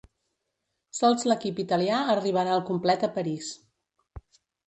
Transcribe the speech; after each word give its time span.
Sols 0.99 1.25
l'equip 1.31 1.61
italià 1.65 1.99
arribarà 2.15 2.55
al 2.55 2.65
complet 2.71 3.07
a 3.09 3.13
París. 3.19 3.51